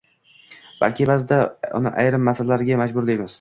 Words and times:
balki 0.79 1.07
ba’zida 1.09 1.39
uni 1.81 1.93
ayrim 2.05 2.27
narsalarga 2.31 2.81
majburlaymiz. 2.85 3.29